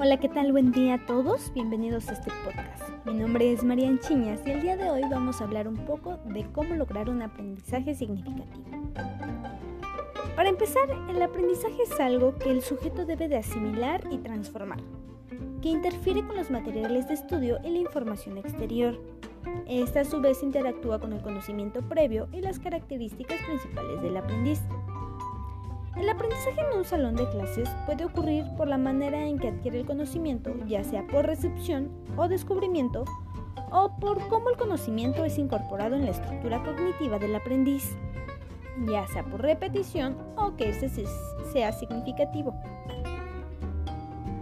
[0.00, 0.52] Hola, ¿qué tal?
[0.52, 1.52] Buen día a todos.
[1.54, 3.04] Bienvenidos a este podcast.
[3.04, 6.18] Mi nombre es Marian Chiñas y el día de hoy vamos a hablar un poco
[6.24, 8.64] de cómo lograr un aprendizaje significativo.
[10.36, 14.78] Para empezar, el aprendizaje es algo que el sujeto debe de asimilar y transformar,
[15.60, 19.00] que interfiere con los materiales de estudio y la información exterior.
[19.66, 24.60] Esta a su vez interactúa con el conocimiento previo y las características principales del aprendiz.
[25.96, 29.80] El aprendizaje en un salón de clases puede ocurrir por la manera en que adquiere
[29.80, 33.04] el conocimiento, ya sea por recepción o descubrimiento,
[33.70, 37.96] o por cómo el conocimiento es incorporado en la estructura cognitiva del aprendiz,
[38.86, 40.88] ya sea por repetición o que este
[41.52, 42.54] sea significativo.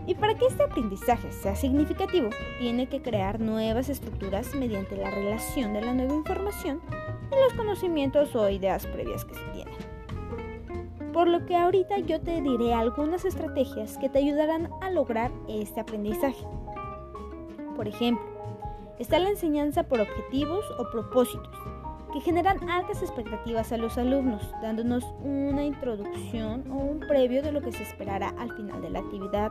[0.07, 5.73] Y para que este aprendizaje sea significativo, tiene que crear nuevas estructuras mediante la relación
[5.73, 6.81] de la nueva información
[7.33, 9.66] y los conocimientos o ideas previas que se tienen.
[11.17, 15.81] Por lo que ahorita yo te diré algunas estrategias que te ayudarán a lograr este
[15.81, 16.47] aprendizaje.
[17.75, 18.23] Por ejemplo,
[18.99, 21.57] está la enseñanza por objetivos o propósitos,
[22.13, 27.63] que generan altas expectativas a los alumnos, dándonos una introducción o un previo de lo
[27.63, 29.51] que se esperará al final de la actividad.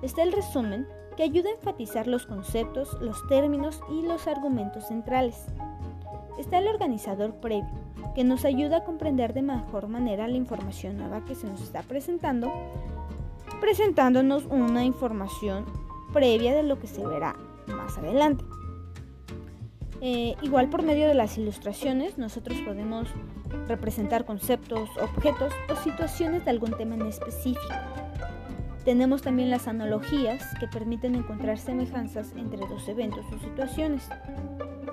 [0.00, 5.48] Está el resumen, que ayuda a enfatizar los conceptos, los términos y los argumentos centrales.
[6.38, 7.68] Está el organizador previo,
[8.14, 11.82] que nos ayuda a comprender de mejor manera la información nueva que se nos está
[11.82, 12.52] presentando,
[13.60, 15.66] presentándonos una información
[16.12, 17.34] previa de lo que se verá
[17.66, 18.44] más adelante.
[20.00, 23.08] Eh, igual por medio de las ilustraciones nosotros podemos
[23.66, 27.74] representar conceptos, objetos o situaciones de algún tema en específico.
[28.84, 34.08] Tenemos también las analogías que permiten encontrar semejanzas entre dos eventos o situaciones.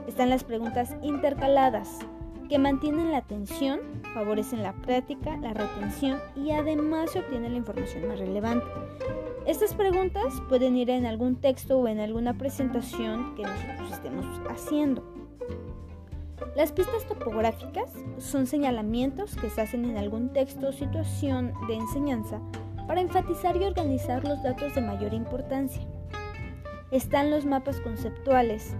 [0.08, 2.00] Están las preguntas intercaladas,
[2.48, 3.80] que mantienen la atención,
[4.14, 8.68] favorecen la práctica, la retención y además se obtiene la información más relevante.
[9.46, 15.04] Estas preguntas pueden ir en algún texto o en alguna presentación que nosotros estemos haciendo.
[16.56, 22.40] Las pistas topográficas son señalamientos que se hacen en algún texto o situación de enseñanza
[22.88, 25.82] para enfatizar y organizar los datos de mayor importancia.
[26.92, 28.76] Están los mapas conceptuales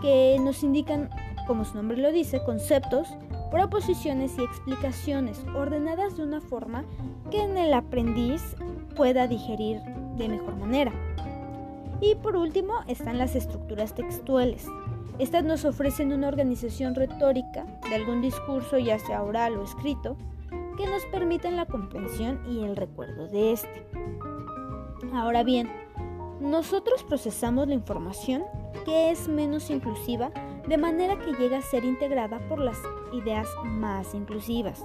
[0.00, 1.10] que nos indican
[1.46, 3.08] como su nombre lo dice, conceptos,
[3.50, 6.84] proposiciones y explicaciones ordenadas de una forma
[7.30, 8.56] que el aprendiz
[8.96, 9.80] pueda digerir
[10.16, 10.92] de mejor manera.
[12.00, 14.66] Y por último están las estructuras textuales.
[15.18, 20.16] Estas nos ofrecen una organización retórica de algún discurso, ya sea oral o escrito,
[20.76, 23.86] que nos permiten la comprensión y el recuerdo de este.
[25.14, 25.70] Ahora bien,
[26.40, 28.44] nosotros procesamos la información
[28.84, 30.30] que es menos inclusiva
[30.68, 32.78] de manera que llega a ser integrada por las
[33.12, 34.84] ideas más inclusivas.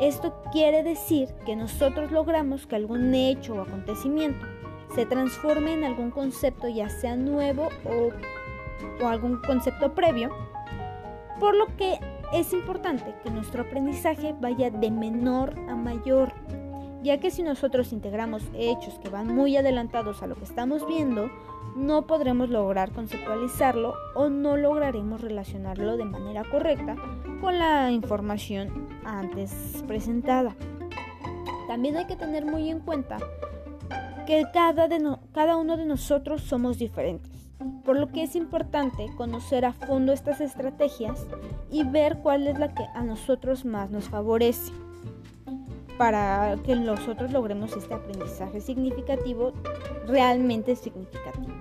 [0.00, 4.46] Esto quiere decir que nosotros logramos que algún hecho o acontecimiento
[4.94, 10.30] se transforme en algún concepto ya sea nuevo o, o algún concepto previo,
[11.40, 11.98] por lo que
[12.32, 16.32] es importante que nuestro aprendizaje vaya de menor a mayor,
[17.02, 21.30] ya que si nosotros integramos hechos que van muy adelantados a lo que estamos viendo,
[21.76, 26.96] no podremos lograr conceptualizarlo o no lograremos relacionarlo de manera correcta
[27.40, 30.56] con la información antes presentada.
[31.68, 33.18] También hay que tener muy en cuenta
[34.26, 34.88] que cada,
[35.32, 37.50] cada uno de nosotros somos diferentes,
[37.84, 41.26] por lo que es importante conocer a fondo estas estrategias
[41.70, 44.72] y ver cuál es la que a nosotros más nos favorece
[45.98, 49.52] para que nosotros logremos este aprendizaje significativo
[50.06, 51.54] realmente significativo.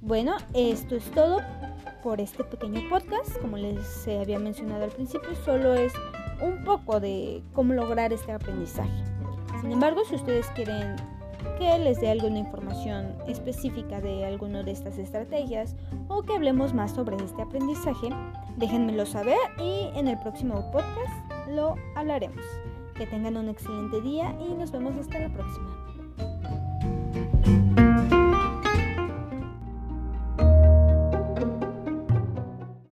[0.00, 1.40] Bueno, esto es todo
[2.02, 3.36] por este pequeño podcast.
[3.40, 5.92] Como les había mencionado al principio, solo es
[6.40, 9.04] un poco de cómo lograr este aprendizaje.
[9.60, 10.94] Sin embargo, si ustedes quieren
[11.58, 15.74] que les dé alguna información específica de alguna de estas estrategias
[16.08, 18.10] o que hablemos más sobre este aprendizaje,
[18.56, 22.44] déjenmelo saber y en el próximo podcast lo hablaremos.
[22.94, 25.95] Que tengan un excelente día y nos vemos hasta la próxima.